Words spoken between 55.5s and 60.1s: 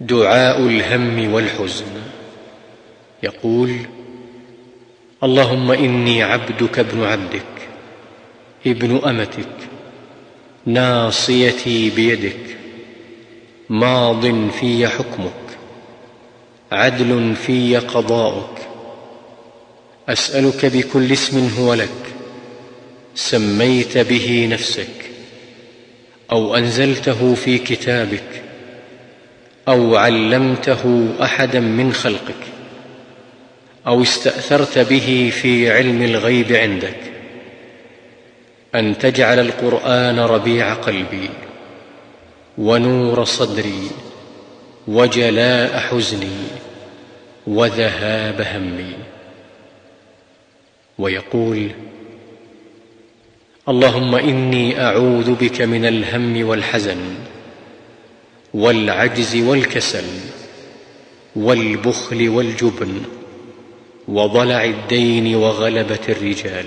من الهم والحزن والعجز والكسل